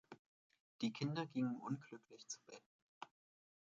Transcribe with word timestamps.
Die 0.81 0.91
Kinder 0.91 1.27
gingen 1.27 1.59
unglücklich 1.61 2.27
zu 2.27 2.39
Bett. 2.47 2.63